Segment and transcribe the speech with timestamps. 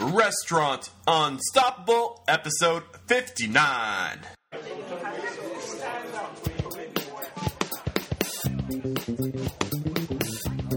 [0.00, 4.20] Restaurant Unstoppable, episode 59.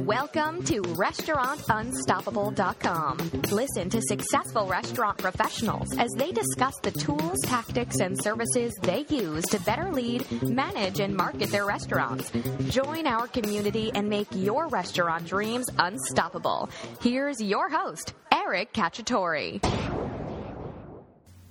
[0.06, 3.18] Welcome to RestaurantUnstoppable.com.
[3.52, 9.44] Listen to successful restaurant professionals as they discuss the tools, tactics, and services they use
[9.46, 12.32] to better lead, manage, and market their restaurants.
[12.70, 16.70] Join our community and make your restaurant dreams unstoppable.
[17.02, 18.14] Here's your host,
[18.50, 19.64] Eric Cacciatore.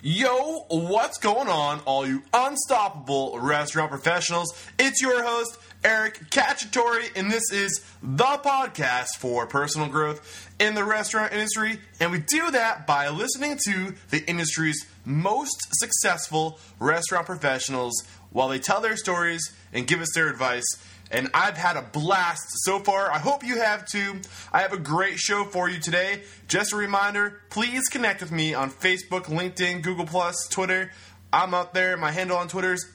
[0.02, 4.52] Yo, what's going on, all you unstoppable restaurant professionals?
[4.80, 10.84] It's your host, Eric Cacciatore, and this is the podcast for personal growth in the
[10.84, 11.78] restaurant industry.
[12.00, 17.94] And we do that by listening to the industry's most successful restaurant professionals
[18.30, 20.66] while they tell their stories and give us their advice
[21.10, 23.10] and I've had a blast so far.
[23.10, 24.20] I hope you have too.
[24.52, 26.22] I have a great show for you today.
[26.46, 30.90] Just a reminder, please connect with me on Facebook, LinkedIn, Google Plus, Twitter.
[31.33, 31.96] I'm out there.
[31.96, 32.86] My handle on Twitter is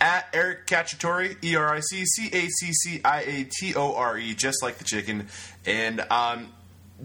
[0.00, 3.94] at Eric Cacciatore, E R I C C A C C I A T O
[3.94, 5.28] R E, just like the chicken.
[5.64, 6.52] And um,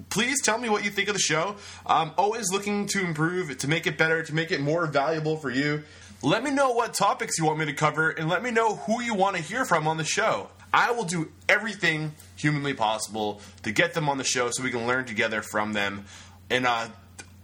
[0.10, 1.56] please tell me what you think of the show.
[1.86, 5.50] I'm always looking to improve, to make it better, to make it more valuable for
[5.50, 5.84] you.
[6.24, 9.02] Let me know what topics you want me to cover and let me know who
[9.02, 10.50] you want to hear from on the show.
[10.72, 14.86] I will do everything humanly possible to get them on the show so we can
[14.86, 16.06] learn together from them.
[16.52, 16.90] And uh,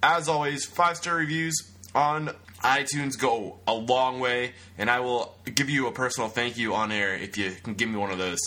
[0.04, 1.56] as always, five star reviews
[1.96, 6.76] on iTunes go a long way, and I will give you a personal thank you
[6.76, 8.40] on air if you can give me one of those.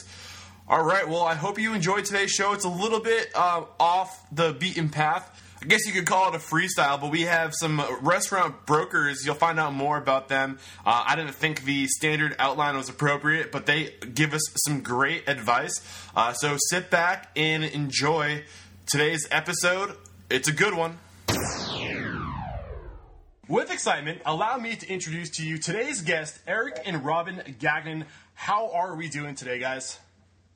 [0.69, 2.53] All right, well, I hope you enjoyed today's show.
[2.53, 6.35] It's a little bit uh, off the beaten path I guess you could call it
[6.35, 9.27] a freestyle, but we have some restaurant brokers.
[9.27, 10.59] You'll find out more about them.
[10.87, 15.29] Uh, I didn't think the standard outline was appropriate, but they give us some great
[15.29, 15.79] advice.
[16.17, 18.45] Uh, so sit back and enjoy
[18.87, 19.97] today's episode.
[20.31, 20.99] It's a good one.
[23.47, 28.07] With excitement, allow me to introduce to you today's guest, Eric and Robin Gagnon.
[28.33, 29.99] How are we doing today, guys?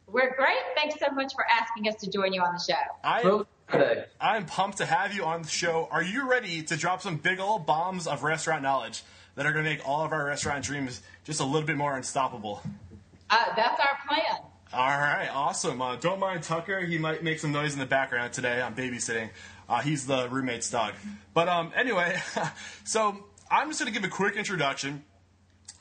[0.07, 0.57] We're great.
[0.77, 2.81] Thanks so much for asking us to join you on the show.
[3.03, 3.23] I
[3.71, 4.05] today.
[4.21, 5.89] I'm pumped to have you on the show.
[5.91, 9.03] Are you ready to drop some big old bombs of restaurant knowledge
[9.35, 11.97] that are going to make all of our restaurant dreams just a little bit more
[11.97, 12.63] unstoppable?
[13.31, 14.41] Uh, that's our plan.
[14.73, 15.81] All right, awesome.
[15.81, 16.81] Uh, don't mind Tucker.
[16.81, 18.61] He might make some noise in the background today.
[18.61, 19.31] I'm babysitting.
[19.69, 20.95] Uh, he's the roommate's dog.
[21.33, 22.21] But um, anyway,
[22.85, 25.05] so I'm just going to give a quick introduction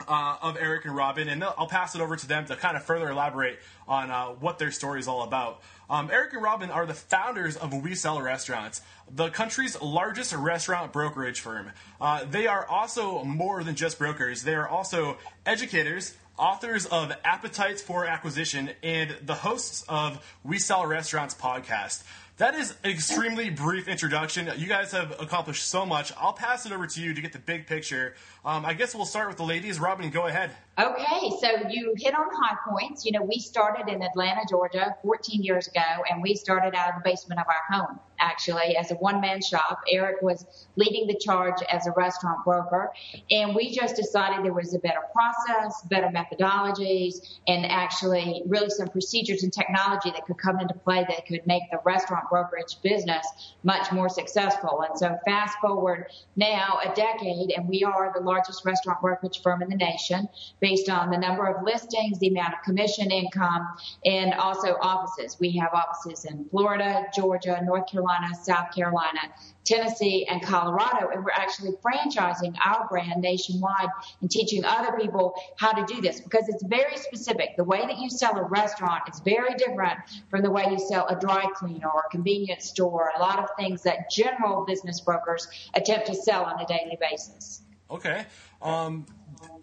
[0.06, 2.84] uh, of Eric and Robin, and I'll pass it over to them to kind of
[2.84, 5.62] further elaborate on uh, what their story is all about.
[5.88, 8.80] Um, Eric and Robin are the founders of We Sell Restaurants,
[9.10, 11.70] the country's largest restaurant brokerage firm.
[12.00, 16.14] Uh, they are also more than just brokers, they are also educators.
[16.36, 22.02] Authors of Appetites for Acquisition and the hosts of We Sell Restaurants podcast.
[22.38, 24.50] That is an extremely brief introduction.
[24.56, 26.12] You guys have accomplished so much.
[26.18, 28.14] I'll pass it over to you to get the big picture.
[28.44, 29.78] Um, I guess we'll start with the ladies.
[29.78, 30.50] Robin, go ahead.
[30.76, 33.04] Okay, so you hit on high points.
[33.04, 36.94] You know, we started in Atlanta, Georgia 14 years ago, and we started out of
[36.96, 39.82] the basement of our home, actually, as a one man shop.
[39.88, 42.90] Eric was leading the charge as a restaurant broker,
[43.30, 48.88] and we just decided there was a better process, better methodologies, and actually really some
[48.88, 53.24] procedures and technology that could come into play that could make the restaurant brokerage business
[53.62, 54.82] much more successful.
[54.88, 59.62] And so, fast forward now a decade, and we are the largest restaurant brokerage firm
[59.62, 60.28] in the nation
[60.64, 63.68] based on the number of listings, the amount of commission income,
[64.06, 65.36] and also offices.
[65.38, 69.20] We have offices in Florida, Georgia, North Carolina, South Carolina,
[69.64, 71.10] Tennessee, and Colorado.
[71.12, 73.90] And we're actually franchising our brand nationwide
[74.22, 77.58] and teaching other people how to do this because it's very specific.
[77.58, 79.98] The way that you sell a restaurant is very different
[80.30, 83.50] from the way you sell a dry cleaner or a convenience store, a lot of
[83.58, 87.63] things that general business brokers attempt to sell on a daily basis.
[87.94, 88.26] Okay.
[88.60, 89.06] Um,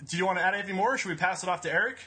[0.09, 1.97] do you want to add anything more, or should we pass it off to Eric?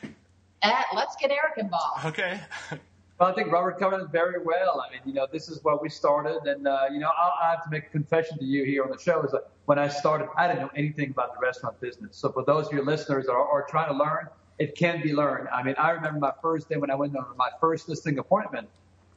[0.62, 2.07] Uh, let's get Eric involved.
[2.07, 2.41] Okay.
[3.21, 4.85] Well, I think Robert covered it very well.
[4.85, 7.53] I mean, you know, this is where we started, and uh, you know, I'll, I
[7.53, 9.23] have to make a confession to you here on the show.
[9.23, 12.17] Is that when I started, I didn't know anything about the restaurant business.
[12.17, 14.26] So for those of your listeners that are, are trying to learn,
[14.59, 15.47] it can be learned.
[15.50, 18.69] I mean, I remember my first day when I went on my first listing appointment.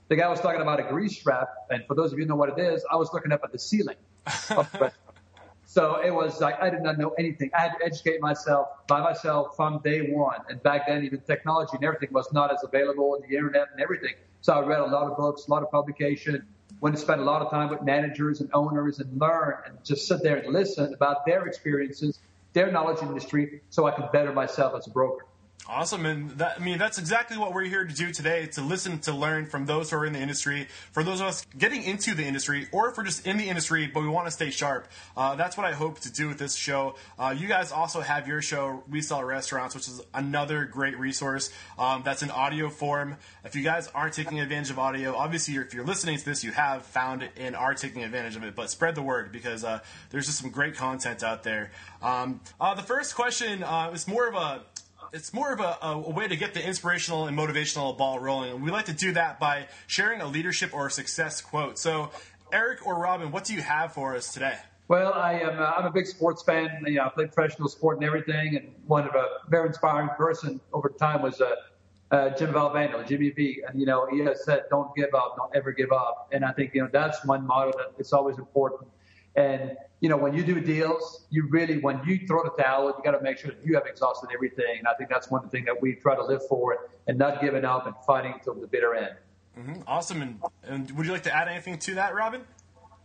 [0.09, 2.35] The guy was talking about a grease trap, and for those of you who know
[2.35, 3.97] what it is, I was looking up at the ceiling.
[5.77, 7.51] So it was like I did not know anything.
[7.55, 10.39] I had to educate myself by myself from day one.
[10.49, 13.79] And back then, even technology and everything was not as available, and the internet and
[13.79, 14.15] everything.
[14.41, 16.43] So I read a lot of books, a lot of publication.
[16.81, 20.07] Went to spend a lot of time with managers and owners and learn and just
[20.07, 22.21] sit there and listen about their experiences,
[22.53, 25.26] their knowledge industry, so I could better myself as a broker.
[25.69, 28.99] Awesome, and that, I mean that's exactly what we're here to do today: to listen,
[28.99, 32.15] to learn from those who are in the industry, for those of us getting into
[32.15, 34.87] the industry, or if we're just in the industry but we want to stay sharp.
[35.17, 36.95] Uh, that's what I hope to do with this show.
[37.19, 41.51] Uh, you guys also have your show, We Sell Restaurants, which is another great resource.
[41.77, 43.17] Um, that's in audio form.
[43.43, 46.51] If you guys aren't taking advantage of audio, obviously if you're listening to this, you
[46.51, 48.55] have found it and are taking advantage of it.
[48.55, 49.79] But spread the word because uh,
[50.11, 51.71] there's just some great content out there.
[52.01, 54.61] Um, uh, the first question uh, is more of a
[55.13, 58.51] it's more of a, a, way to get the inspirational and motivational ball rolling.
[58.51, 61.77] And we like to do that by sharing a leadership or a success quote.
[61.77, 62.11] So,
[62.51, 64.57] Eric or Robin, what do you have for us today?
[64.87, 65.59] Well, I am.
[65.59, 66.69] Uh, I'm a big sports fan.
[66.85, 68.55] You know, I played professional sport and everything.
[68.55, 71.55] And one of a very inspiring person over time was uh,
[72.11, 73.63] uh, Jim Valvano, Jimmy V.
[73.67, 75.35] And you know, he has said, "Don't give up.
[75.35, 78.37] Don't ever give up." And I think you know that's one motto that it's always
[78.37, 78.89] important.
[79.35, 83.03] And you know, when you do deals, you really, when you throw the towel, you
[83.03, 84.77] got to make sure that you have exhausted everything.
[84.77, 87.17] And I think that's one of the things that we try to live for and
[87.17, 89.15] not giving up and fighting until the bitter end.
[89.57, 89.81] Mm-hmm.
[89.87, 90.21] Awesome.
[90.21, 92.41] And, and would you like to add anything to that, Robin?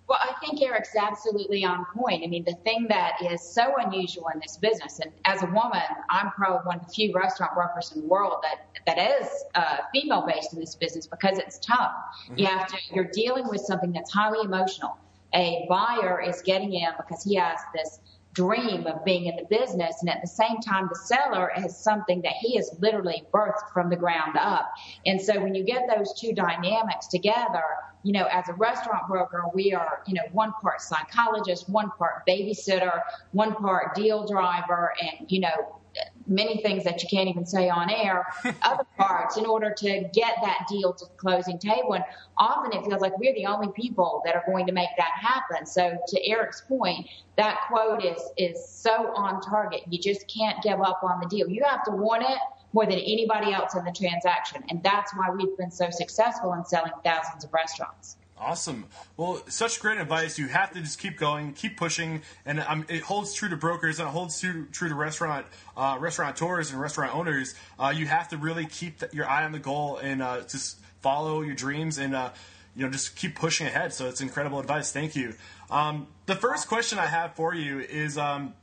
[0.09, 2.23] Well, I think Eric's absolutely on point.
[2.23, 5.81] I mean, the thing that is so unusual in this business, and as a woman,
[6.11, 9.79] I'm probably one of the few restaurant workers in the world that that is uh,
[9.95, 11.93] female based in this business because it's tough.
[12.25, 12.39] Mm-hmm.
[12.39, 14.99] You have to, you're dealing with something that's highly emotional
[15.35, 18.01] a buyer is getting in because he has this
[18.35, 22.23] dream of being in the business and at the same time the seller has something
[22.23, 24.73] that he has literally birthed from the ground up.
[25.05, 27.63] And so when you get those two dynamics together
[28.03, 32.27] you know as a restaurant broker we are you know one part psychologist one part
[32.27, 33.01] babysitter
[33.33, 35.81] one part deal driver and you know
[36.27, 38.27] many things that you can't even say on air,
[38.63, 41.95] other parts in order to get that deal to the closing table.
[41.95, 42.05] And
[42.39, 45.67] often it feels like we're the only people that are going to make that happen.
[45.67, 47.07] So to Eric's point,
[47.37, 49.83] that quote is, is so on target.
[49.89, 51.49] You just can't give up on the deal.
[51.49, 52.39] You have to want it
[52.73, 54.65] more than anybody else in the transaction.
[54.69, 58.17] And that's why we've been so successful in selling thousands of restaurants.
[58.45, 58.87] Awesome.
[59.17, 60.37] Well, such great advice.
[60.37, 64.01] You have to just keep going, keep pushing, and um, it holds true to brokers
[64.01, 65.47] and it holds true, true to restaurant
[65.77, 67.55] uh, restaurateurs and restaurant owners.
[67.79, 71.43] Uh, you have to really keep your eye on the goal and uh, just follow
[71.43, 72.31] your dreams and uh,
[72.75, 73.95] you know just keep pushing ahead.
[73.95, 74.91] So it's incredible advice.
[74.91, 75.35] Thank you.
[75.71, 78.55] Um, the first question I have for you is, um,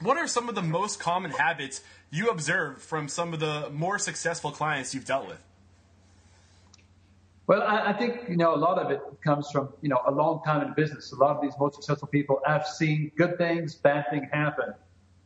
[0.00, 3.98] what are some of the most common habits you observe from some of the more
[3.98, 5.44] successful clients you've dealt with?
[7.46, 10.12] Well, I, I, think you know a lot of it comes from you know a
[10.12, 11.12] long time in business.
[11.12, 14.74] A lot of these most successful people have seen good things, bad things happen,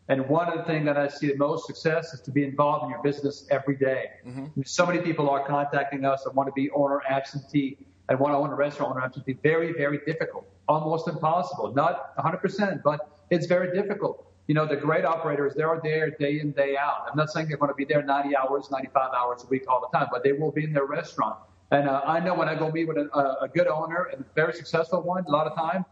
[0.08, 2.84] and one of the things that I see the most success is to be involved
[2.84, 4.04] in your business every day.
[4.26, 4.62] Mm-hmm.
[4.64, 7.78] So many people are contacting us and want to be owner absentee
[8.08, 9.36] and want to own a restaurant owner absentee.
[9.42, 11.74] Very, very difficult, almost impossible.
[11.74, 14.32] Not 100%, but it's very difficult.
[14.46, 17.08] You know, the great operators, they are there day in, day out.
[17.10, 19.80] I'm not saying they're going to be there 90 hours, 95 hours a week all
[19.80, 21.36] the time, but they will be in their restaurant
[21.70, 24.24] and uh, I know when I go meet with a, a good owner and a
[24.34, 25.84] very successful one, a lot of time,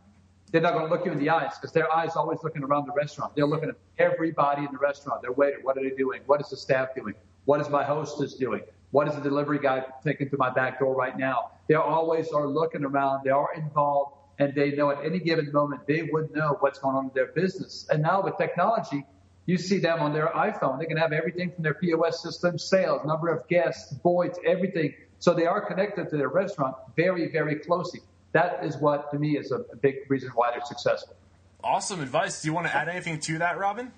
[0.52, 2.86] they're not going to look you in the eyes because their eyes always looking around
[2.86, 3.34] the restaurant.
[3.34, 5.20] They're looking at everybody in the restaurant.
[5.20, 6.20] Their waiter, what are they doing?
[6.26, 7.14] What is the staff doing?
[7.44, 8.62] What is my hostess doing?
[8.92, 11.50] What is the delivery guy taking to my back door right now?
[11.66, 13.24] They always are looking around.
[13.24, 16.94] They are involved, and they know at any given moment they would know what's going
[16.94, 17.88] on in their business.
[17.90, 19.04] And now with technology,
[19.46, 20.78] you see them on their iPhone.
[20.78, 24.94] They can have everything from their POS system, sales, number of guests, voids, everything
[25.24, 28.00] so they are connected to their restaurant very, very closely.
[28.32, 31.16] That is what, to me, is a, big reason why they're successful.
[31.62, 32.42] Awesome advice.
[32.42, 33.90] Do you want to add anything to that, Robin?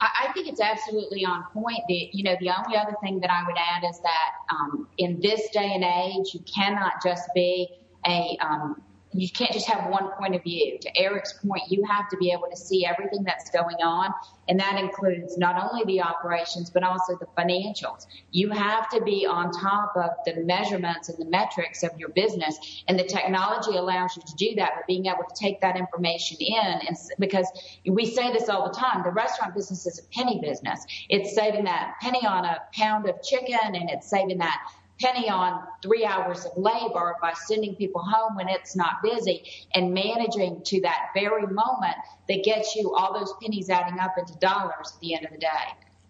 [0.00, 1.80] I think it's absolutely on point.
[1.88, 5.18] The, you know, the only other thing that I would add is that um, in
[5.20, 7.68] this day and age, you cannot just be
[8.06, 8.80] a um,
[9.20, 10.78] you can't just have one point of view.
[10.80, 14.12] To Eric's point, you have to be able to see everything that's going on,
[14.48, 18.06] and that includes not only the operations but also the financials.
[18.30, 22.82] You have to be on top of the measurements and the metrics of your business,
[22.88, 24.72] and the technology allows you to do that.
[24.76, 27.46] But being able to take that information in, and because
[27.86, 30.84] we say this all the time, the restaurant business is a penny business.
[31.08, 34.60] It's saving that penny on a pound of chicken, and it's saving that
[35.00, 39.94] penny on three hours of labor by sending people home when it's not busy and
[39.94, 41.96] managing to that very moment
[42.28, 45.38] that gets you all those pennies adding up into dollars at the end of the
[45.38, 45.48] day.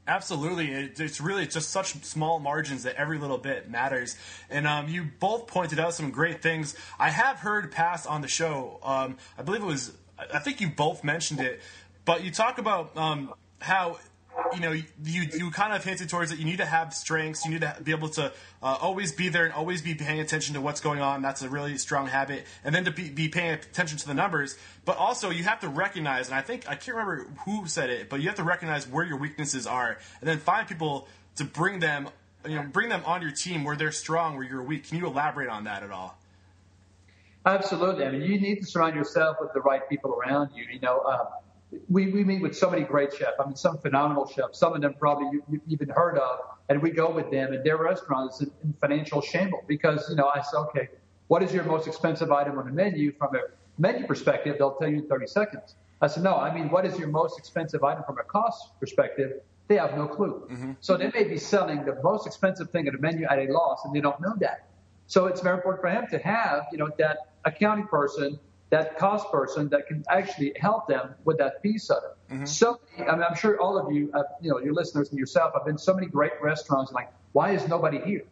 [0.07, 4.17] Absolutely, it's really just such small margins that every little bit matters.
[4.49, 6.75] And um, you both pointed out some great things.
[6.99, 8.81] I have heard past on the show.
[8.83, 9.93] Um, I believe it was.
[10.33, 11.61] I think you both mentioned it,
[12.07, 13.99] but you talk about um, how
[14.55, 17.45] you know, you you kind of hinted towards that you need to have strengths.
[17.45, 20.55] You need to be able to uh, always be there and always be paying attention
[20.55, 21.23] to what's going on.
[21.23, 22.45] That's a really strong habit.
[22.65, 24.57] And then to be, be paying attention to the numbers.
[24.85, 28.09] But also, you have to recognize, and I think, I can't remember who said it,
[28.09, 31.81] but you have to recognize where your weaknesses are and then find people to bring
[31.81, 32.09] them,
[32.47, 34.89] you know, bring them on your team where they're strong, where you're weak.
[34.89, 36.19] Can you elaborate on that at all?
[37.47, 38.05] Absolutely.
[38.05, 40.65] I mean, you need to surround yourself with the right people around you.
[40.71, 41.25] You know, uh,
[41.89, 43.37] we, we meet with so many great chefs.
[43.39, 44.59] I mean, some phenomenal chefs.
[44.59, 46.41] Some of them probably you, you've even heard of.
[46.69, 50.17] And we go with them, and their restaurant is in, in financial shambles because, you
[50.17, 50.89] know, I say, okay,
[51.29, 53.13] what is your most expensive item on the menu?
[53.13, 53.41] From a
[53.79, 55.77] menu perspective, they'll tell you in 30 seconds.
[56.01, 59.41] I said, no, I mean, what is your most expensive item from a cost perspective?
[59.67, 60.47] They have no clue.
[60.51, 60.73] Mm-hmm.
[60.81, 63.85] So they may be selling the most expensive thing at a menu at a loss,
[63.85, 64.69] and they don't know that.
[65.07, 68.39] So it's very important for him to have, you know, that accounting person,
[68.71, 72.35] that cost person that can actually help them with that piece of it.
[72.35, 72.45] Mm-hmm.
[72.45, 75.55] So, I mean, I'm sure all of you, uh, you know, your listeners and yourself
[75.55, 76.93] have been so many great restaurants.
[76.93, 78.25] Like, why is nobody here?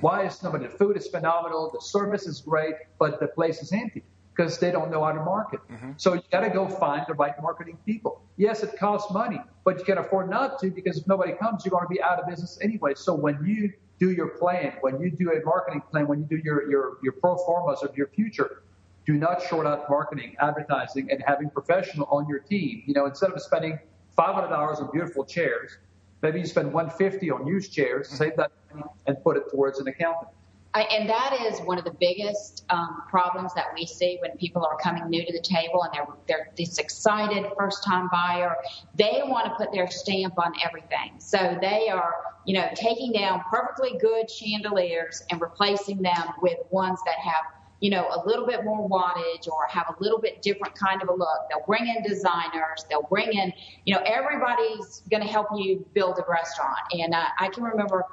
[0.00, 0.66] Why is nobody?
[0.66, 4.02] The food is phenomenal, the service is great, but the place is empty
[4.34, 5.60] because they don't know how to market.
[5.70, 5.92] Mm-hmm.
[5.96, 8.20] So you got to go find the right marketing people.
[8.36, 11.70] Yes, it costs money, but you can afford not to because if nobody comes, you're
[11.70, 12.94] going to be out of business anyway.
[12.96, 16.42] So when you do your plan, when you do a marketing plan, when you do
[16.44, 18.64] your your your pro formas of your future,
[19.06, 22.82] do not short out marketing, advertising, and having professional on your team.
[22.86, 23.78] You know, instead of spending
[24.16, 25.76] $500 on beautiful chairs,
[26.22, 29.88] maybe you spend 150 on used chairs, save that money, and put it towards an
[29.88, 30.28] accountant.
[30.74, 34.66] I, and that is one of the biggest um, problems that we see when people
[34.66, 38.56] are coming new to the table and they're they're this excited first time buyer.
[38.96, 43.42] They want to put their stamp on everything, so they are you know taking down
[43.48, 48.64] perfectly good chandeliers and replacing them with ones that have you know, a little bit
[48.64, 51.38] more wattage or have a little bit different kind of a look.
[51.50, 52.84] They'll bring in designers.
[52.88, 53.52] They'll bring in,
[53.84, 56.78] you know, everybody's going to help you build a restaurant.
[56.92, 58.04] And uh, I can remember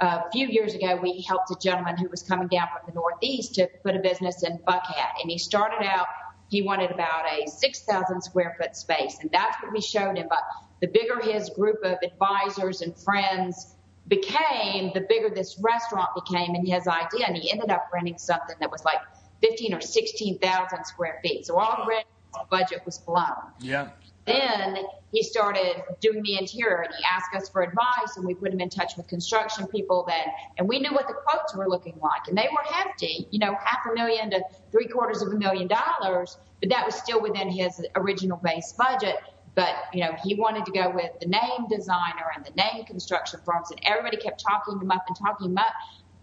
[0.00, 3.54] a few years ago, we helped a gentleman who was coming down from the Northeast
[3.56, 5.10] to put a business in Buckhead.
[5.20, 6.06] And he started out,
[6.48, 9.18] he wanted about a 6,000 square foot space.
[9.20, 10.26] And that's what we showed him.
[10.28, 10.42] But
[10.80, 13.76] the bigger his group of advisors and friends
[14.08, 17.26] became, the bigger this restaurant became in his idea.
[17.26, 18.98] And he ended up renting something that was like
[19.42, 21.46] 15 or 16,000 square feet.
[21.46, 22.04] So already
[22.34, 23.52] his budget was blown.
[23.60, 23.90] Yeah.
[24.26, 24.78] Then
[25.12, 28.60] he started doing the interior and he asked us for advice and we put him
[28.60, 30.24] in touch with construction people then
[30.58, 33.56] and we knew what the quotes were looking like and they were hefty, you know,
[33.64, 37.50] half a million to three quarters of a million dollars, but that was still within
[37.50, 39.16] his original base budget.
[39.54, 43.40] But, you know, he wanted to go with the name designer and the name construction
[43.44, 45.72] firms and everybody kept talking him up and talking him up.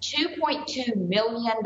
[0.01, 1.57] $2.2 million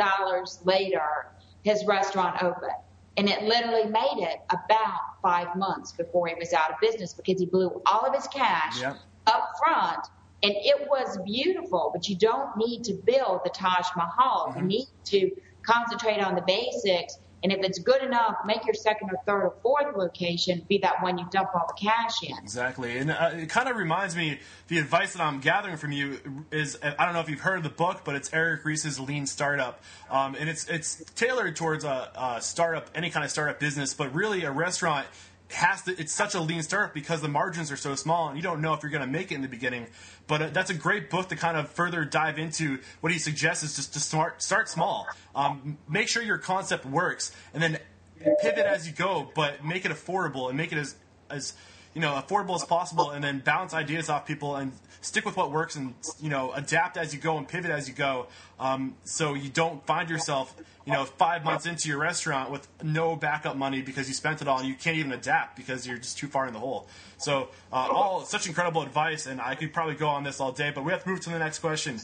[0.63, 1.27] later,
[1.63, 2.71] his restaurant opened.
[3.17, 7.39] And it literally made it about five months before he was out of business because
[7.39, 8.97] he blew all of his cash yep.
[9.27, 10.07] up front.
[10.43, 14.47] And it was beautiful, but you don't need to build the Taj Mahal.
[14.49, 14.59] Mm-hmm.
[14.59, 15.31] You need to
[15.63, 19.53] concentrate on the basics and if it's good enough, make your second or third or
[19.62, 22.38] fourth location be that one you dump all the cash in.
[22.38, 22.98] Exactly.
[22.98, 26.19] And uh, it kind of reminds me, the advice that I'm gathering from you
[26.51, 29.25] is I don't know if you've heard of the book, but it's Eric Ries's Lean
[29.25, 29.81] Startup.
[30.10, 34.13] Um, and it's, it's tailored towards a, a startup, any kind of startup business, but
[34.13, 35.07] really a restaurant
[35.53, 38.43] has to it's such a lean start because the margins are so small and you
[38.43, 39.88] don't know if you're going to make it in the beginning.
[40.27, 43.63] But uh, that's a great book to kind of further dive into what he suggests
[43.63, 45.08] is just to start start small.
[45.36, 47.79] Um, make sure your concept works and then
[48.41, 50.96] pivot as you go but make it affordable and make it as
[51.29, 51.53] as
[51.93, 54.71] you know affordable as possible and then bounce ideas off people and
[55.01, 57.93] stick with what works and you know adapt as you go and pivot as you
[57.93, 58.27] go.
[58.60, 60.55] Um, so you don't find yourself
[60.86, 64.48] you know five months into your restaurant with no backup money because you spent it
[64.48, 66.88] all and you can't even adapt because you're just too far in the hole.
[67.17, 70.71] So uh, all such incredible advice and i could probably go on this all day
[70.74, 72.00] but we have to move to the next question.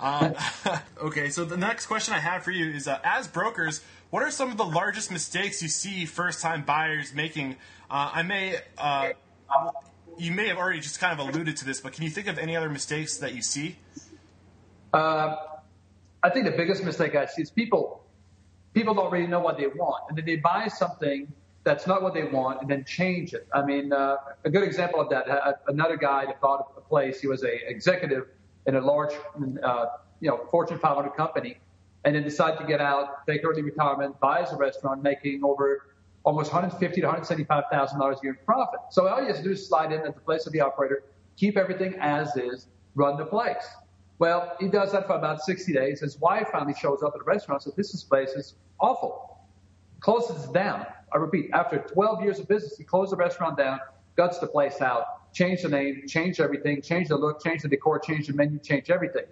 [0.00, 0.34] Um,
[1.00, 3.80] okay so the next question i have for you is uh, as brokers
[4.14, 7.56] what are some of the largest mistakes you see first time buyers making
[7.90, 9.08] uh, I may, uh,
[10.18, 12.38] you may have already just kind of alluded to this, but can you think of
[12.38, 13.74] any other mistakes that you see?
[14.92, 15.34] Uh,
[16.22, 18.04] I think the biggest mistake I see is people
[18.72, 21.26] people don't really know what they want, and then they buy something
[21.64, 23.48] that's not what they want, and then change it.
[23.52, 25.28] I mean, uh, a good example of that.
[25.28, 27.20] Uh, another guy that bought a place.
[27.20, 28.28] He was a executive
[28.66, 29.12] in a large,
[29.64, 29.86] uh,
[30.20, 31.58] you know, Fortune 500 company,
[32.04, 35.86] and then decide to get out, take early retirement, buys a restaurant, making over
[36.24, 38.80] almost 150 to 175 thousand dollars a year in profit.
[38.90, 41.04] So all you have to do is slide in at the place of the operator,
[41.36, 43.66] keep everything as is, run the place.
[44.18, 46.00] Well, he does that for about 60 days.
[46.00, 49.38] His wife finally shows up at the restaurant and says, "This place is awful."
[50.00, 50.86] Closes down.
[51.12, 53.80] I repeat, after 12 years of business, he closed the restaurant down,
[54.16, 57.98] guts the place out, changed the name, changed everything, changed the look, changed the decor,
[57.98, 59.24] changed the menu, changed everything.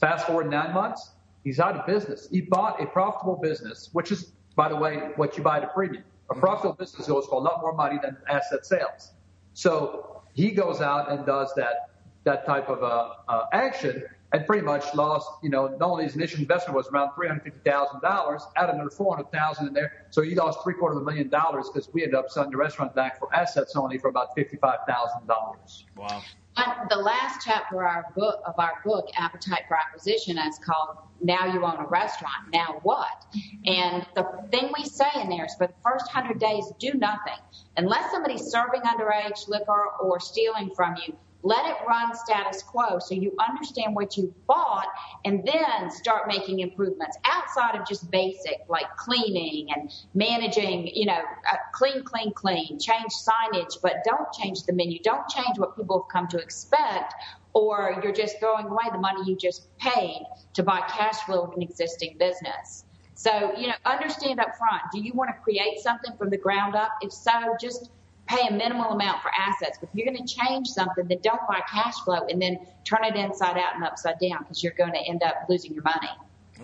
[0.00, 1.12] Fast forward nine months,
[1.46, 2.28] he's out of business.
[2.28, 5.68] He bought a profitable business, which is, by the way, what you buy at a
[5.68, 6.02] premium.
[6.28, 9.12] A profitable business goes for a lot more money than asset sales.
[9.54, 11.90] So he goes out and does that
[12.24, 16.16] that type of uh, uh, action and pretty much lost, you know, not only his
[16.16, 20.06] initial investment was around $350,000, add another 400000 in there.
[20.10, 22.56] So he lost three quarters of a million dollars because we ended up selling the
[22.56, 25.84] restaurant back for assets only for about $55,000.
[25.96, 26.22] Wow.
[26.56, 30.96] But the last chapter of our book, of our book, Appetite for Acquisition, is called
[31.20, 32.50] Now You Own a Restaurant.
[32.50, 33.26] Now what?
[33.36, 33.72] Mm-hmm.
[33.72, 37.38] And the thing we say in there is for the first hundred days, do nothing.
[37.76, 43.14] Unless somebody's serving underage liquor or stealing from you, let it run status quo so
[43.14, 44.86] you understand what you bought
[45.24, 51.20] and then start making improvements outside of just basic like cleaning and managing, you know,
[51.52, 54.98] uh, clean, clean, clean, change signage, but don't change the menu.
[55.02, 57.14] Don't change what people have come to expect
[57.52, 61.52] or you're just throwing away the money you just paid to buy cash flow of
[61.54, 62.84] an existing business.
[63.14, 66.74] So, you know, understand up front, do you want to create something from the ground
[66.74, 66.90] up?
[67.00, 67.90] If so, just
[68.26, 69.78] pay a minimal amount for assets.
[69.80, 73.04] But if you're going to change something, then don't buy cash flow and then turn
[73.04, 76.10] it inside out and upside down because you're going to end up losing your money.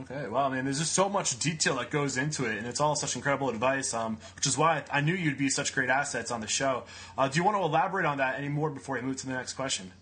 [0.00, 2.80] Okay, well, I mean, there's just so much detail that goes into it, and it's
[2.80, 6.30] all such incredible advice, um, which is why I knew you'd be such great assets
[6.30, 6.84] on the show.
[7.18, 9.34] Uh, do you want to elaborate on that any more before we move to the
[9.34, 9.92] next question?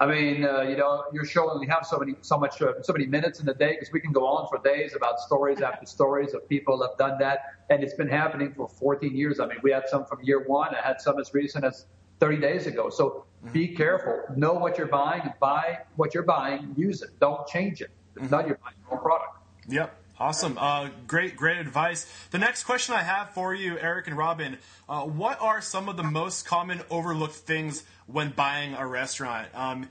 [0.00, 2.92] I mean, uh, you know, your show only have so many, so much, uh, so
[2.92, 5.86] many minutes in the day because we can go on for days about stories after
[5.86, 7.38] stories of people that have done that,
[7.70, 9.38] and it's been happening for 14 years.
[9.38, 10.74] I mean, we had some from year one.
[10.74, 11.86] I had some as recent as
[12.18, 12.90] 30 days ago.
[12.90, 13.52] So mm-hmm.
[13.52, 14.20] be careful.
[14.36, 15.32] Know what you're buying.
[15.40, 16.74] Buy what you're buying.
[16.76, 17.10] Use it.
[17.20, 17.90] Don't change it.
[18.16, 18.30] mm-hmm.
[18.30, 19.38] not your buying your own product.
[19.68, 19.94] Yep.
[20.24, 20.56] Awesome.
[20.56, 22.10] Uh, great, great advice.
[22.30, 24.56] The next question I have for you, Eric and Robin,
[24.88, 29.48] uh, what are some of the most common overlooked things when buying a restaurant?
[29.52, 29.86] Um,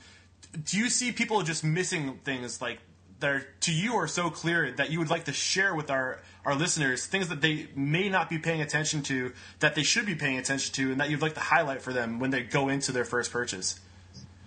[0.66, 2.80] do you see people just missing things like
[3.20, 6.20] that are to you are so clear that you would like to share with our,
[6.46, 10.16] our listeners things that they may not be paying attention to that they should be
[10.16, 12.92] paying attention to and that you'd like to highlight for them when they go into
[12.92, 13.80] their first purchase?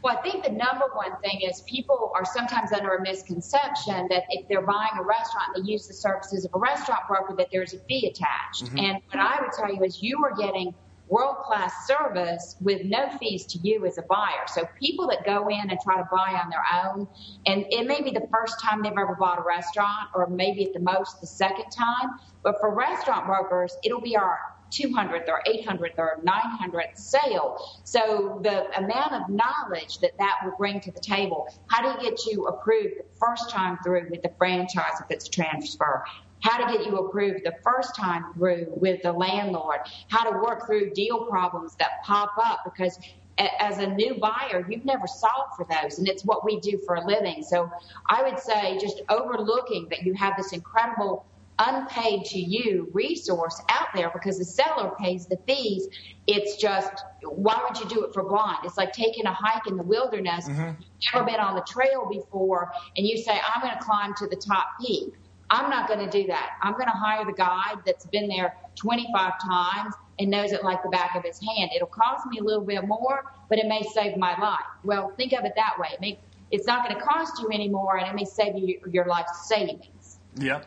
[0.02, 4.24] Well, I think the number one thing is people are sometimes under a misconception that
[4.30, 7.48] if they're buying a restaurant and they use the services of a restaurant broker, that
[7.50, 8.66] there's a fee attached.
[8.66, 8.78] Mm-hmm.
[8.78, 10.74] And what I would tell you is you are getting
[11.08, 14.44] world class service with no fees to you as a buyer.
[14.48, 17.06] So people that go in and try to buy on their own,
[17.46, 20.72] and it may be the first time they've ever bought a restaurant, or maybe at
[20.72, 24.38] the most the second time, but for restaurant brokers, it'll be our
[24.70, 27.58] 200th or 800th or 900th sale.
[27.84, 32.10] So the amount of knowledge that that will bring to the table, how do you
[32.10, 36.04] get you approved the first time through with the franchise if it's a transfer?
[36.40, 40.66] How to get you approved the first time through with the landlord, how to work
[40.66, 42.98] through deal problems that pop up because
[43.38, 46.94] as a new buyer, you've never solved for those, and it's what we do for
[46.94, 47.42] a living.
[47.42, 47.70] So
[48.08, 51.26] I would say just overlooking that you have this incredible
[51.58, 55.88] unpaid to you resource out there because the seller pays the fees.
[56.26, 56.92] It's just,
[57.22, 58.58] why would you do it for blind?
[58.64, 60.48] It's like taking a hike in the wilderness.
[60.48, 60.80] Mm-hmm.
[60.80, 64.26] You've never been on the trail before, and you say, I'm going to climb to
[64.26, 65.14] the top peak.
[65.48, 66.56] I'm not going to do that.
[66.62, 70.82] I'm going to hire the guide that's been there 25 times and knows it like
[70.82, 71.70] the back of his hand.
[71.74, 74.64] It'll cost me a little bit more, but it may save my life.
[74.82, 75.88] Well, think of it that way.
[75.92, 76.18] It may,
[76.50, 80.18] it's not going to cost you anymore, and it may save you your life savings.
[80.36, 80.66] Yep.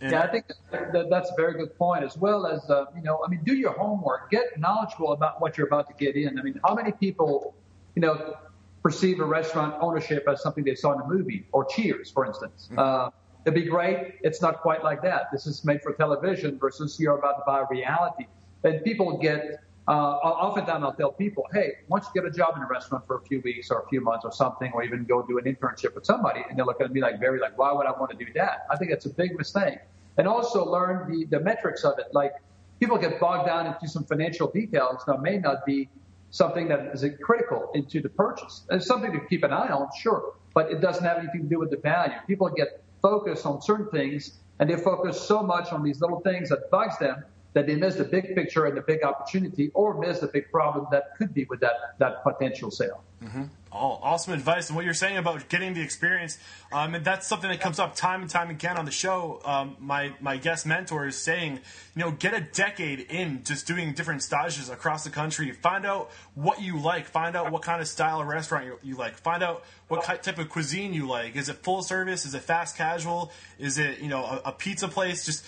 [0.00, 3.02] And yeah, I think that, that's a very good point, as well as uh, you
[3.02, 6.38] know, I mean, do your homework, get knowledgeable about what you're about to get in.
[6.38, 7.54] I mean, how many people,
[7.94, 8.36] you know,
[8.82, 12.68] perceive a restaurant ownership as something they saw in a movie or Cheers, for instance?
[12.70, 12.78] Mm-hmm.
[12.78, 13.10] Uh,
[13.44, 14.16] it'd be great.
[14.22, 15.30] It's not quite like that.
[15.32, 18.26] This is made for television versus you're about to buy reality.
[18.64, 22.62] And people get uh, oftentimes I'll tell people, hey, once you get a job in
[22.62, 25.22] a restaurant for a few weeks or a few months or something, or even go
[25.22, 27.86] do an internship with somebody, and they'll look at me like very like, why would
[27.86, 28.66] I want to do that?
[28.70, 29.78] I think that's a big mistake.
[30.18, 32.06] And also learn the, the metrics of it.
[32.12, 32.32] Like
[32.80, 35.88] people get bogged down into some financial details that may not be
[36.30, 38.64] something that is critical into the purchase.
[38.70, 41.58] It's something to keep an eye on, sure, but it doesn't have anything to do
[41.60, 42.16] with the value.
[42.26, 46.48] People get focused on certain things and they focus so much on these little things
[46.48, 47.24] that bugs them
[47.56, 50.86] that they miss the big picture and the big opportunity or miss the big problem
[50.90, 53.02] that could be with that, that potential sale.
[53.24, 53.44] Mm-hmm.
[53.72, 54.68] Oh, awesome advice.
[54.68, 56.38] And what you're saying about getting the experience,
[56.70, 59.40] um, and that's something that comes up time and time again on the show.
[59.42, 61.60] Um, my, my guest mentor is saying,
[61.94, 65.50] you know, get a decade in just doing different stages across the country.
[65.52, 67.06] Find out what you like.
[67.06, 69.16] Find out what kind of style of restaurant you, you like.
[69.16, 71.36] Find out what type of cuisine you like.
[71.36, 72.26] Is it full service?
[72.26, 73.32] Is it fast casual?
[73.58, 75.24] Is it, you know, a, a pizza place?
[75.24, 75.42] Just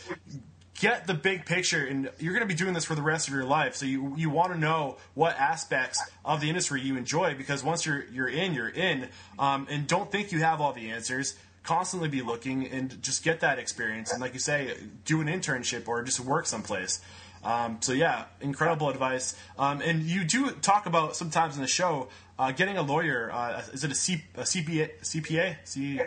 [0.79, 3.35] get the big picture and you're going to be doing this for the rest of
[3.35, 7.35] your life so you you want to know what aspects of the industry you enjoy
[7.35, 10.91] because once you're you're in you're in um, and don't think you have all the
[10.91, 15.27] answers constantly be looking and just get that experience and like you say do an
[15.27, 17.01] internship or just work someplace
[17.45, 19.37] Um, so yeah, incredible advice.
[19.59, 23.31] Um, and you do talk about sometimes in the show uh, getting a lawyer.
[23.33, 24.91] Uh, is it a, C, a CPA?
[25.03, 25.57] CPA?
[25.65, 26.01] C,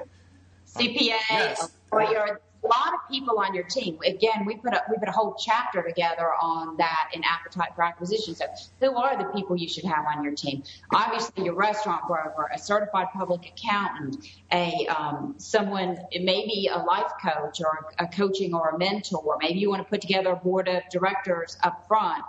[0.76, 1.72] CPA, yes.
[1.92, 4.00] a lawyer lot of people on your team.
[4.06, 7.84] Again, we put a, we put a whole chapter together on that in appetite for
[7.84, 8.36] acquisition.
[8.36, 8.46] So,
[8.80, 10.64] who are the people you should have on your team?
[10.94, 17.62] Obviously, your restaurant broker, a certified public accountant, a um, someone, maybe a life coach
[17.62, 19.38] or a coaching or a mentor.
[19.42, 22.24] Maybe you want to put together a board of directors up front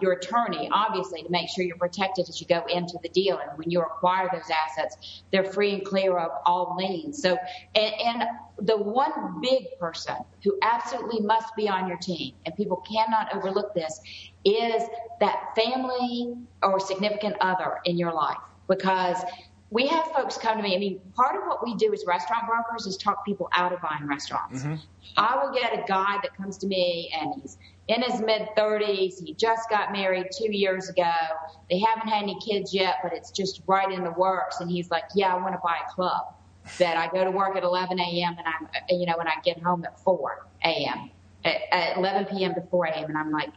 [0.00, 3.38] your attorney, obviously, to make sure you're protected as you go into the deal.
[3.38, 7.20] And when you acquire those assets, they're free and clear of all liens.
[7.20, 7.38] So,
[7.74, 8.24] and, and
[8.60, 13.74] the one big person who absolutely must be on your team, and people cannot overlook
[13.74, 14.00] this,
[14.44, 14.82] is
[15.20, 18.38] that family or significant other in your life.
[18.68, 19.22] Because
[19.70, 20.76] we have folks come to me.
[20.76, 23.82] I mean, part of what we do as restaurant brokers is talk people out of
[23.82, 24.62] buying restaurants.
[24.62, 24.76] Mm-hmm.
[25.16, 29.22] I will get a guy that comes to me and he's in his mid 30s.
[29.22, 31.12] He just got married two years ago.
[31.70, 34.60] They haven't had any kids yet, but it's just right in the works.
[34.60, 36.34] And he's like, Yeah, I want to buy a club
[36.78, 38.36] that I go to work at 11 a.m.
[38.38, 41.10] and I'm, uh, you know, and I get home at 4 a.m.
[41.44, 42.54] At, 11 p.m.
[42.54, 43.04] to 4 a.m.
[43.10, 43.50] And I'm like,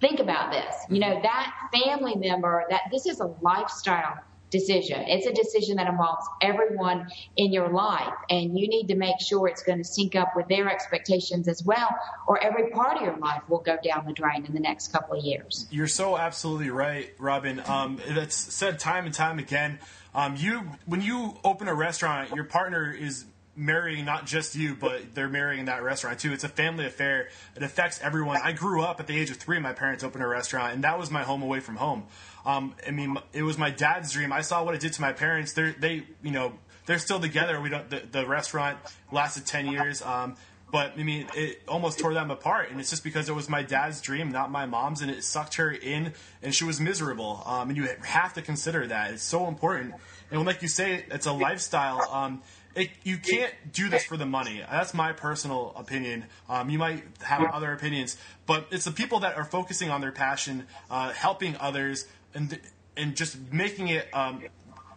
[0.00, 0.74] think about this.
[0.90, 4.18] You know, that family member, that this is a lifestyle
[4.50, 5.04] decision.
[5.08, 9.48] It's a decision that involves everyone in your life, and you need to make sure
[9.48, 11.88] it's going to sync up with their expectations as well,
[12.26, 15.18] or every part of your life will go down the drain in the next couple
[15.18, 15.66] of years.
[15.70, 17.62] You're so absolutely right, Robin.
[17.66, 19.78] Um, it's said time and time again.
[20.14, 25.14] Um, you when you open a restaurant, your partner is marrying not just you, but
[25.14, 26.32] they're marrying that restaurant too.
[26.32, 27.28] It's a family affair.
[27.56, 28.38] It affects everyone.
[28.42, 29.58] I grew up at the age of three.
[29.58, 32.04] My parents opened a restaurant, and that was my home away from home.
[32.46, 34.32] Um, I mean, it was my dad's dream.
[34.32, 35.52] I saw what it did to my parents.
[35.52, 36.52] They're, they, you know,
[36.86, 37.60] they're still together.
[37.60, 37.90] We don't.
[37.90, 38.78] The, the restaurant
[39.10, 40.00] lasted ten years.
[40.00, 40.36] Um,
[40.70, 43.62] but I mean, it almost tore them apart, and it's just because it was my
[43.62, 47.42] dad's dream, not my mom's, and it sucked her in, and she was miserable.
[47.46, 49.94] Um, and you have to consider that; it's so important.
[50.30, 52.00] And like you say, it's a lifestyle.
[52.10, 52.42] Um,
[52.74, 54.62] it, you can't do this for the money.
[54.70, 56.26] That's my personal opinion.
[56.48, 60.12] Um, you might have other opinions, but it's the people that are focusing on their
[60.12, 62.60] passion, uh, helping others, and
[62.96, 64.42] and just making it um,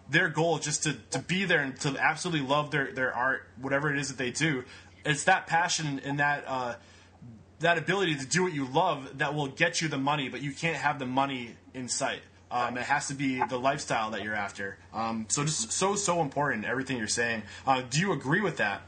[0.10, 3.94] their goal just to, to be there and to absolutely love their, their art, whatever
[3.94, 4.64] it is that they do.
[5.06, 6.76] It's that passion and that uh,
[7.60, 10.52] that ability to do what you love that will get you the money, but you
[10.52, 12.22] can't have the money in sight.
[12.52, 14.78] Um, it has to be the lifestyle that you're after.
[14.94, 16.66] Um, so just so so important.
[16.66, 17.44] Everything you're saying.
[17.66, 18.82] Uh, do you agree with that?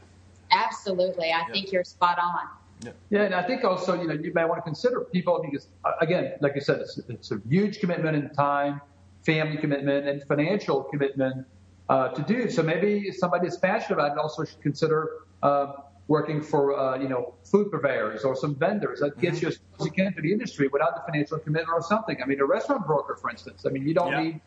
[0.50, 1.26] Absolutely.
[1.26, 1.52] I yeah.
[1.52, 2.48] think you're spot on.
[2.84, 2.92] Yeah.
[3.10, 5.92] yeah, and I think also you know you may want to consider people because uh,
[6.00, 8.80] again, like I said, it's, it's a huge commitment in time,
[9.24, 11.46] family commitment, and financial commitment
[11.88, 12.50] uh, to do.
[12.50, 15.72] So maybe somebody is passionate about it also should consider uh,
[16.08, 19.46] working for uh, you know food purveyors or some vendors that gets mm-hmm.
[19.46, 22.20] you as close as you can to the industry without the financial commitment or something.
[22.22, 23.64] I mean, a restaurant broker, for instance.
[23.66, 24.22] I mean, you don't yeah.
[24.22, 24.40] need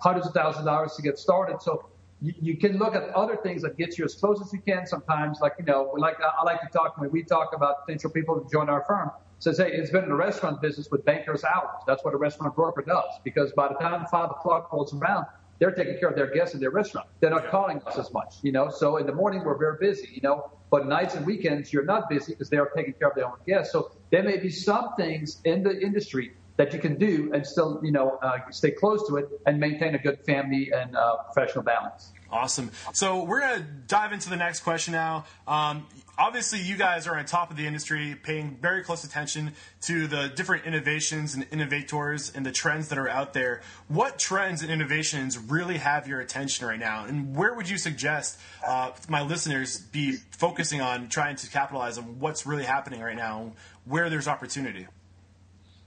[0.00, 1.62] hundreds of thousands of dollars to get started.
[1.62, 1.88] So
[2.22, 4.86] you, you, can look at other things that get you as close as you can.
[4.86, 8.40] Sometimes, like you know, like I like to talk when we talk about potential people
[8.40, 9.10] to join our firm.
[9.38, 11.82] Says, hey, it's been in the restaurant business with bankers' hours.
[11.86, 13.04] That's what a restaurant broker does.
[13.22, 15.26] Because by the time five o'clock rolls around,
[15.58, 17.06] they're taking care of their guests in their restaurant.
[17.20, 18.70] They're not calling us as much, you know.
[18.70, 20.50] So in the morning we're very busy, you know.
[20.70, 23.38] But nights and weekends you're not busy because they are taking care of their own
[23.46, 23.72] guests.
[23.72, 27.80] So there may be some things in the industry that you can do and still,
[27.82, 31.64] you know, uh, stay close to it and maintain a good family and uh, professional
[31.64, 32.12] balance.
[32.30, 32.70] Awesome.
[32.92, 35.26] So we're going to dive into the next question now.
[35.46, 35.86] Um,
[36.18, 40.32] obviously, you guys are on top of the industry, paying very close attention to the
[40.34, 43.62] different innovations and innovators and the trends that are out there.
[43.86, 47.04] What trends and innovations really have your attention right now?
[47.04, 52.18] And where would you suggest uh, my listeners be focusing on trying to capitalize on
[52.18, 53.52] what's really happening right now,
[53.84, 54.88] where there's opportunity?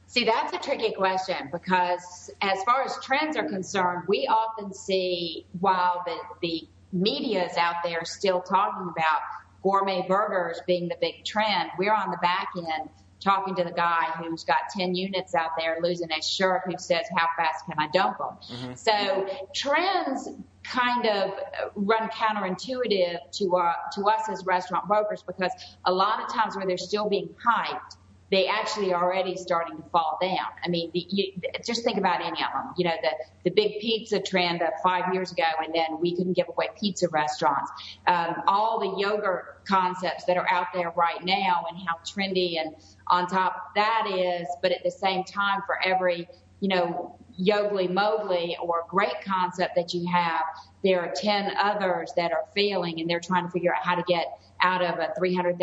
[0.10, 5.46] See, that's a tricky question because as far as trends are concerned, we often see
[5.60, 9.22] while the, the media is out there still talking about
[9.62, 14.06] gourmet burgers being the big trend, we're on the back end talking to the guy
[14.18, 17.88] who's got 10 units out there losing his shirt who says, how fast can I
[17.90, 18.58] dump them?
[18.58, 18.74] Mm-hmm.
[18.74, 20.28] So trends
[20.64, 21.34] kind of
[21.76, 25.52] run counterintuitive to, uh, to us as restaurant brokers because
[25.86, 27.98] a lot of times where they're still being hyped,
[28.32, 30.48] they actually already starting to fall down.
[30.64, 31.34] I mean, the, you,
[31.66, 32.74] just think about any of them.
[32.78, 33.12] You know, the
[33.44, 37.08] the big pizza trend of five years ago, and then we couldn't give away pizza
[37.10, 37.72] restaurants.
[38.08, 42.76] Um, all the yogurt concepts that are out there right now, and how trendy and
[43.08, 44.48] on top that is.
[44.62, 46.28] But at the same time, for every
[46.60, 50.44] you know Yogli Mogli or great concept that you have,
[50.84, 54.04] there are 10 others that are failing and they're trying to figure out how to
[54.04, 55.58] get out of a $300,000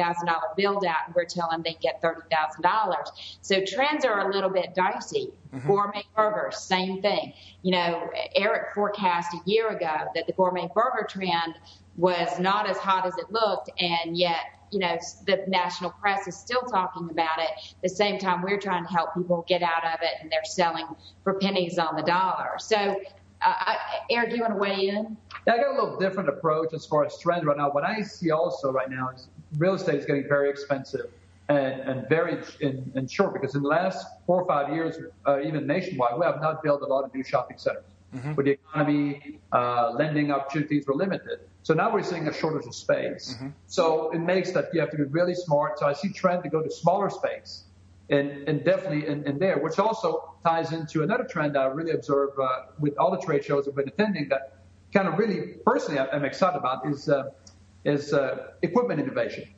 [0.57, 2.95] build out and we're telling them they get $30,000.
[3.43, 5.33] So trends are a little bit dicey.
[5.55, 5.67] Mm-hmm.
[5.67, 7.33] Gourmet burgers, same thing.
[7.63, 11.55] You know, Eric forecast a year ago that the gourmet burger trend
[11.97, 16.37] was not as hot as it looked, and yet you know, the national press is
[16.37, 17.51] still talking about it.
[17.51, 20.45] At the same time, we're trying to help people get out of it, and they're
[20.45, 20.87] selling
[21.23, 22.59] for pennies on the dollar.
[22.59, 23.01] So,
[23.43, 23.77] uh, I,
[24.11, 25.17] Eric, do you want to weigh in?
[25.47, 27.71] Yeah, I got a little different approach as far as trends right now.
[27.71, 31.11] What I see also right now is real estate is getting very expensive
[31.49, 34.97] and, and very in, in short because in the last four or five years,
[35.27, 37.85] uh, even nationwide, we have not built a lot of new shopping centers.
[38.15, 38.35] Mm-hmm.
[38.35, 41.41] With the economy, uh, lending opportunities were limited.
[41.63, 43.35] So now we're seeing a shortage of space.
[43.35, 43.49] Mm-hmm.
[43.67, 45.79] So it makes that you have to be really smart.
[45.79, 47.65] So I see trend to go to smaller space
[48.11, 51.93] and, and definitely in, in there, which also ties into another trend that I really
[51.93, 54.59] observe uh, with all the trade shows I've been attending that
[54.93, 57.31] kind of really personally I'm excited about is, uh,
[57.85, 59.49] is uh, equipment innovation.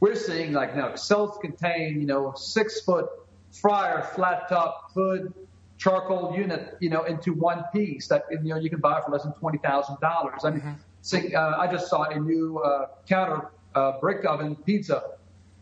[0.00, 3.06] We're seeing like now self-contained, you know, six foot
[3.50, 5.32] fryer, flat top hood,
[5.78, 9.22] charcoal unit, you know, into one piece that you know you can buy for less
[9.22, 10.44] than twenty thousand dollars.
[10.44, 10.72] I mean, mm-hmm
[11.14, 15.02] uh, I just saw a new uh, counter uh, brick oven pizza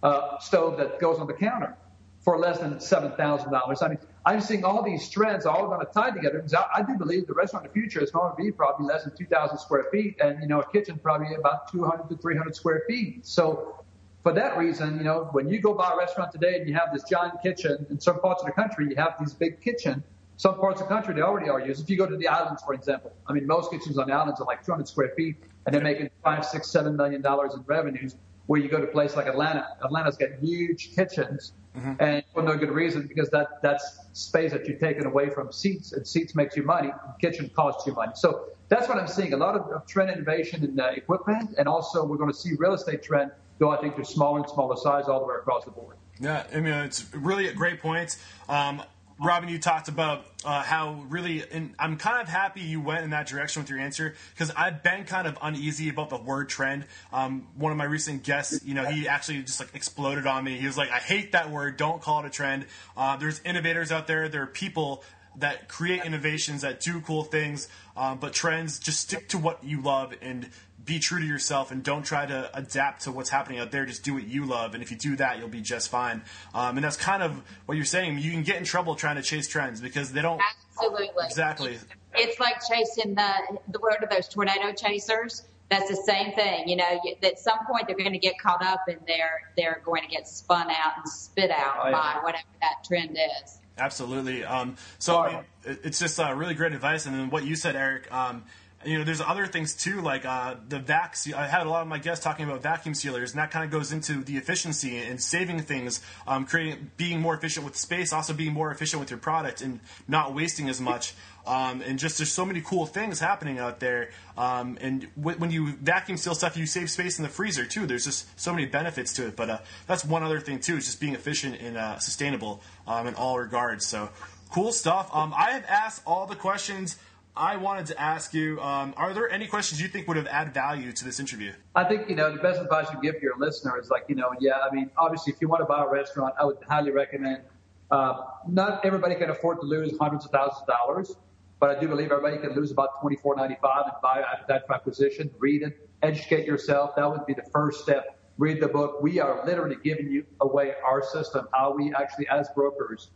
[0.02, 1.76] uh, stove that goes on the counter
[2.24, 3.82] for less than seven thousand dollars.
[3.82, 6.44] I mean, I'm seeing all these trends all going to tie together.
[6.56, 9.04] I, I do believe the restaurant of the future is going to be probably less
[9.04, 12.16] than two thousand square feet, and you know, a kitchen probably about two hundred to
[12.16, 13.26] three hundred square feet.
[13.26, 13.80] So.
[14.22, 16.94] For that reason, you know, when you go by a restaurant today and you have
[16.94, 20.02] this giant kitchen, in some parts of the country, you have these big kitchen
[20.36, 21.82] some parts of the country, they already are used.
[21.82, 24.40] If you go to the islands, for example, I mean, most kitchens on the islands
[24.40, 28.16] are like 200 square feet, and they're making five, six, seven million dollars in revenues.
[28.46, 31.94] Where you go to a place like Atlanta, Atlanta's got huge kitchens, mm-hmm.
[31.98, 35.92] and for no good reason because that that's space that you're taking away from seats,
[35.92, 38.12] and seats makes you money, kitchen costs you money.
[38.14, 39.32] So that's what I'm seeing.
[39.32, 42.52] A lot of, of trend innovation in uh, equipment, and also we're going to see
[42.58, 45.64] real estate trend go, I think, to smaller and smaller size all the way across
[45.64, 45.96] the board.
[46.20, 48.16] Yeah, I mean, it's really a great point.
[48.48, 48.82] Um,
[49.18, 53.10] Robin, you talked about uh, how really, and I'm kind of happy you went in
[53.10, 56.86] that direction with your answer because I've been kind of uneasy about the word trend.
[57.12, 60.58] Um, one of my recent guests, you know, he actually just like exploded on me.
[60.58, 61.76] He was like, "I hate that word.
[61.76, 64.28] Don't call it a trend." Uh, there's innovators out there.
[64.28, 65.04] There are people
[65.36, 69.80] that create innovations that do cool things, um, but trends just stick to what you
[69.80, 70.48] love and
[70.84, 73.86] be true to yourself and don't try to adapt to what's happening out there.
[73.86, 76.22] Just do what you love, and if you do that, you'll be just fine.
[76.54, 78.18] Um, and that's kind of what you're saying.
[78.18, 80.40] You can get in trouble trying to chase trends because they don't.
[80.76, 81.24] Absolutely.
[81.24, 81.78] Exactly.
[82.14, 83.32] It's like chasing the
[83.68, 85.42] the word of those tornado chasers.
[85.70, 86.68] That's the same thing.
[86.68, 90.02] You know, at some point they're going to get caught up and they're they're going
[90.02, 91.92] to get spun out and spit out oh, yeah.
[91.92, 93.58] by whatever that trend is.
[93.76, 94.44] Absolutely.
[94.44, 97.06] Um, so I mean, it's just uh, really great advice.
[97.06, 98.12] And then what you said, Eric.
[98.12, 98.44] Um,
[98.84, 101.16] you know, there's other things too, like uh, the vac.
[101.36, 103.70] I had a lot of my guests talking about vacuum sealers, and that kind of
[103.70, 108.32] goes into the efficiency and saving things, um, creating, being more efficient with space, also
[108.32, 111.14] being more efficient with your product, and not wasting as much.
[111.46, 114.10] Um, and just there's so many cool things happening out there.
[114.36, 117.86] Um, and w- when you vacuum seal stuff, you save space in the freezer too.
[117.86, 119.36] There's just so many benefits to it.
[119.36, 123.06] But uh, that's one other thing too, is just being efficient and uh, sustainable um,
[123.06, 123.86] in all regards.
[123.86, 124.08] So
[124.50, 125.10] cool stuff.
[125.12, 126.96] Um, I have asked all the questions
[127.36, 130.54] I wanted to ask you: um, Are there any questions you think would have added
[130.54, 131.52] value to this interview?
[131.74, 134.14] I think you know the best advice you give to your listener is like you
[134.14, 134.58] know, yeah.
[134.58, 137.42] I mean, obviously, if you want to buy a restaurant, I would highly recommend.
[137.90, 141.16] Uh, not everybody can afford to lose hundreds of thousands of dollars,
[141.58, 144.64] but I do believe everybody can lose about twenty four ninety five and buy that
[144.72, 145.28] acquisition.
[145.38, 146.94] Read it, educate yourself.
[146.94, 148.16] That would be the first step.
[148.38, 149.02] Read the book.
[149.02, 153.10] We are literally giving you away our system, how we actually, as brokers.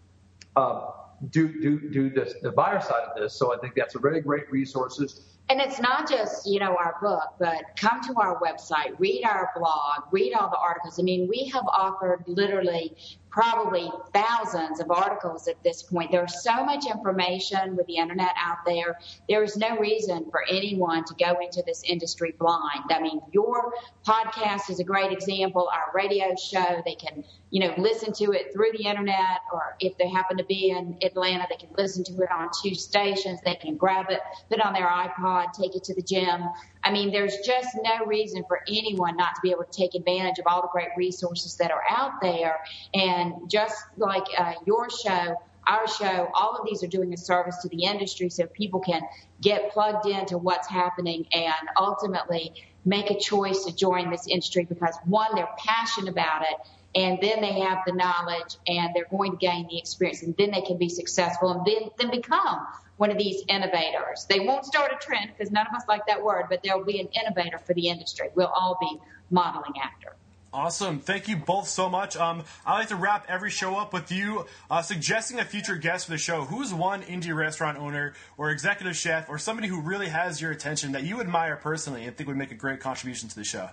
[0.57, 0.91] Uh,
[1.31, 3.35] do do do this, the buyer side of this.
[3.35, 5.23] So I think that's a really great resources.
[5.51, 9.51] And it's not just you know our book, but come to our website, read our
[9.57, 10.99] blog, read all the articles.
[10.99, 12.97] I mean, we have offered literally
[13.31, 16.11] probably thousands of articles at this point.
[16.11, 18.99] There's so much information with the internet out there.
[19.29, 22.85] There is no reason for anyone to go into this industry blind.
[22.91, 23.73] I mean, your
[24.07, 25.69] podcast is a great example.
[25.73, 29.97] Our radio show, they can, you know, listen to it through the internet, or if
[29.99, 33.41] they happen to be in Atlanta, they can listen to it on two stations.
[33.45, 36.43] They can grab it, put it on their iPod, take it to the gym.
[36.83, 40.39] I mean, there's just no reason for anyone not to be able to take advantage
[40.39, 42.59] of all the great resources that are out there.
[42.95, 45.37] And just like uh, your show,
[45.67, 49.03] our show, all of these are doing a service to the industry so people can
[49.41, 54.97] get plugged into what's happening and ultimately make a choice to join this industry because
[55.05, 56.57] one, they're passionate about it
[56.95, 60.51] and then they have the knowledge and they're going to gain the experience and then
[60.51, 64.27] they can be successful and then, then become one of these innovators.
[64.29, 67.01] They won't start a trend because none of us like that word, but they'll be
[67.01, 68.29] an innovator for the industry.
[68.35, 68.99] We'll all be
[69.31, 70.17] modeling after.
[70.51, 70.99] Awesome.
[70.99, 72.17] Thank you both so much.
[72.17, 76.07] Um, I like to wrap every show up with you uh, suggesting a future guest
[76.07, 76.45] for the show.
[76.45, 80.93] Who's one indie restaurant owner or executive chef or somebody who really has your attention
[80.93, 83.69] that you admire personally and think would make a great contribution to the show?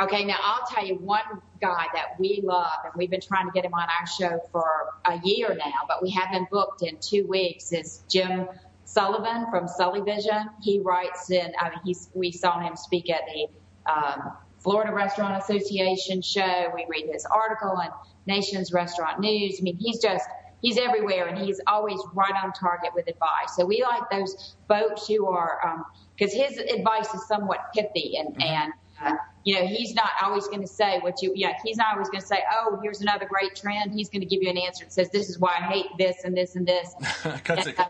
[0.00, 3.52] Okay, now I'll tell you one guy that we love, and we've been trying to
[3.52, 6.98] get him on our show for a year now, but we have him booked in
[7.00, 7.72] two weeks.
[7.72, 8.46] Is Jim
[8.84, 10.50] Sullivan from Sullivision?
[10.62, 11.52] He writes in.
[11.58, 16.70] I mean, he's we saw him speak at the um, Florida Restaurant Association show.
[16.72, 17.88] We read his article in
[18.26, 19.56] Nation's Restaurant News.
[19.58, 20.28] I mean, he's just
[20.62, 23.56] he's everywhere, and he's always right on target with advice.
[23.56, 25.84] So we like those folks who are um
[26.16, 28.42] because um, his advice is somewhat pithy and mm-hmm.
[28.42, 28.72] and.
[29.00, 29.14] Uh,
[29.48, 32.20] you know, he's not always going to say what you, yeah, he's not always going
[32.20, 33.94] to say, oh, here's another great trend.
[33.94, 36.24] He's going to give you an answer that says, this is why I hate this
[36.24, 36.94] and this and this.
[37.44, 37.80] Cuts it.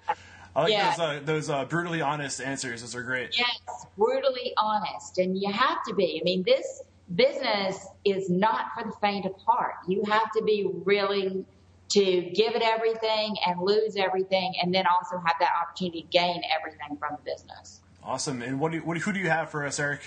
[0.54, 0.90] I like yeah.
[0.90, 2.82] those, uh, those uh, brutally honest answers.
[2.82, 3.36] Those are great.
[3.36, 5.18] Yes, brutally honest.
[5.18, 6.20] And you have to be.
[6.20, 6.84] I mean, this
[7.16, 9.74] business is not for the faint of heart.
[9.88, 11.44] You have to be willing
[11.88, 16.40] to give it everything and lose everything, and then also have that opportunity to gain
[16.56, 17.80] everything from the business.
[18.04, 18.42] Awesome.
[18.42, 20.02] And what do you, what, who do you have for us, Eric?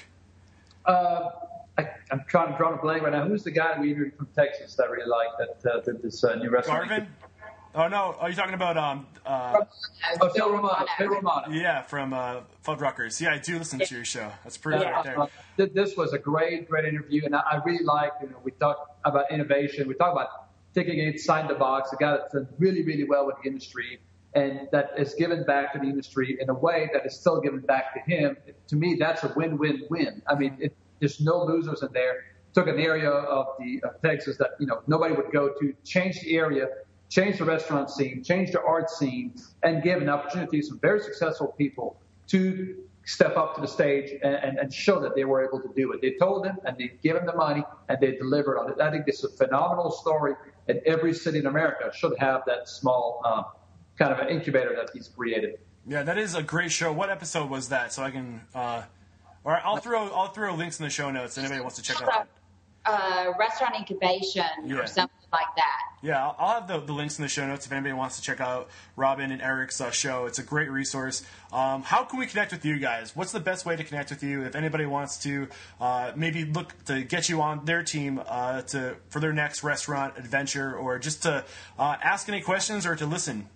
[0.85, 1.31] Uh,
[1.81, 3.27] I, am trying to draw a blank right now.
[3.27, 6.23] Who's the guy we interviewed from Texas that I really liked that uh, did this
[6.23, 6.89] uh, new restaurant?
[6.89, 7.07] Garvin.
[7.73, 8.15] Oh no!
[8.19, 9.07] Are you talking about um?
[9.25, 9.63] Uh,
[10.21, 10.85] oh, Phil Romano.
[10.97, 11.47] Phil Romano.
[11.49, 13.21] Yeah, from uh, Fuddruckers.
[13.21, 14.29] Yeah, I do listen to your show.
[14.43, 15.13] That's pretty yeah.
[15.13, 15.67] right there.
[15.67, 18.11] This was a great, great interview, and I really like.
[18.21, 19.87] You know, we talk about innovation.
[19.87, 21.93] We talk about thinking inside the box.
[21.93, 24.01] A guy that's done really, really well with the industry,
[24.33, 27.61] and that is given back to the industry in a way that is still given
[27.61, 28.35] back to him.
[28.67, 30.23] To me, that's a win-win-win.
[30.27, 32.23] I mean, it, there's no losers in there.
[32.53, 36.21] Took an area of the of Texas that you know nobody would go to, change
[36.21, 36.67] the area,
[37.09, 39.33] change the restaurant scene, change the art scene,
[39.63, 44.11] and give an opportunity to some very successful people to step up to the stage
[44.23, 46.01] and, and, and, show that they were able to do it.
[46.01, 48.79] They told them and they gave them the money and they delivered on it.
[48.79, 50.35] I think this is a phenomenal story,
[50.67, 53.45] and every city in America should have that small um,
[53.97, 55.59] kind of an incubator that he's created.
[55.87, 56.93] Yeah, that is a great show.
[56.93, 57.91] What episode was that?
[57.91, 58.41] So I can.
[58.53, 58.83] Uh
[59.45, 61.37] all right, I'll throw I'll throw links in the show notes.
[61.37, 62.27] Anybody wants to check out that.
[62.83, 64.77] Uh, restaurant incubation yeah.
[64.77, 65.81] or something like that.
[66.01, 68.23] Yeah, I'll, I'll have the, the, links in the show notes if anybody wants to
[68.23, 70.25] check out Robin and Eric's uh, show.
[70.25, 71.23] It's a great resource.
[71.53, 73.15] Um, how can we connect with you guys?
[73.15, 74.41] What's the best way to connect with you?
[74.43, 75.47] If anybody wants to
[75.79, 80.15] uh, maybe look to get you on their team uh, to for their next restaurant
[80.17, 81.45] adventure, or just to
[81.77, 83.47] uh, ask any questions or to listen.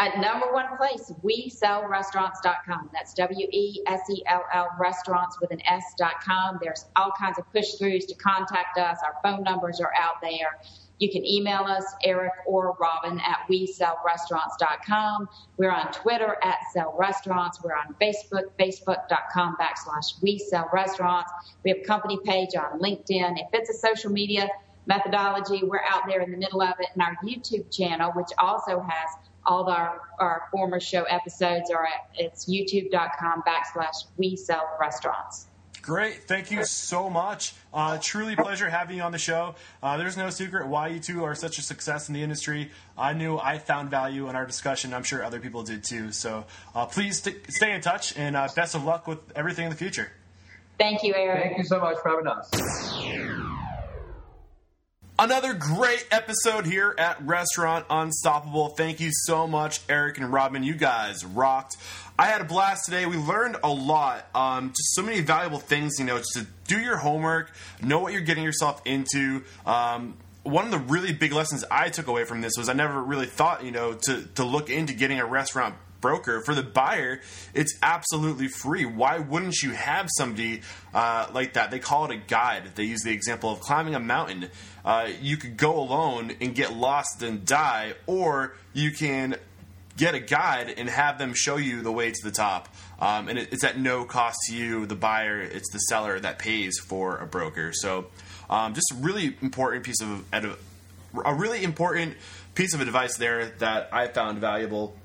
[0.00, 2.90] At number one place, we sell restaurants.com.
[2.92, 6.60] That's W E S E L L restaurants with an S.com.
[6.62, 8.98] There's all kinds of push throughs to contact us.
[9.04, 10.60] Our phone numbers are out there.
[11.00, 15.28] You can email us, Eric or Robin at we sell restaurants.com.
[15.56, 17.60] We're on Twitter at sell restaurants.
[17.62, 21.32] We're on Facebook, facebook.com backslash we sell restaurants.
[21.64, 23.36] We have a company page on LinkedIn.
[23.36, 24.48] If it's a social media
[24.86, 26.88] methodology, we're out there in the middle of it.
[26.94, 31.84] And our YouTube channel, which also has all of our, our former show episodes are
[31.84, 35.46] at it's youtube.com backslash we sell restaurants.
[35.80, 36.24] Great.
[36.24, 37.54] Thank you so much.
[37.72, 39.54] Uh, truly pleasure having you on the show.
[39.82, 42.70] Uh, there's no secret why you two are such a success in the industry.
[42.96, 44.92] I knew I found value in our discussion.
[44.92, 46.12] I'm sure other people did too.
[46.12, 49.70] So uh, please st- stay in touch and uh, best of luck with everything in
[49.70, 50.12] the future.
[50.78, 51.42] Thank you, Eric.
[51.42, 53.47] Thank you so much for having us.
[55.20, 58.68] Another great episode here at Restaurant Unstoppable.
[58.68, 60.62] Thank you so much, Eric and Robin.
[60.62, 61.76] You guys rocked.
[62.16, 63.04] I had a blast today.
[63.04, 64.28] We learned a lot.
[64.32, 67.50] Um, just so many valuable things, you know, just to do your homework,
[67.82, 69.42] know what you're getting yourself into.
[69.66, 73.02] Um, one of the really big lessons I took away from this was I never
[73.02, 76.40] really thought, you know, to, to look into getting a restaurant broker.
[76.40, 77.20] For the buyer,
[77.54, 78.84] it's absolutely free.
[78.84, 80.62] Why wouldn't you have somebody
[80.94, 81.70] uh, like that?
[81.70, 82.74] They call it a guide.
[82.74, 84.50] They use the example of climbing a mountain
[84.88, 89.36] uh, you could go alone and get lost and die, or you can
[89.98, 92.74] get a guide and have them show you the way to the top.
[92.98, 95.42] Um, and it, it's at no cost to you, the buyer.
[95.42, 97.72] It's the seller that pays for a broker.
[97.74, 98.06] So,
[98.48, 102.16] um, just really important piece of a really important
[102.54, 104.96] piece of advice there that I found valuable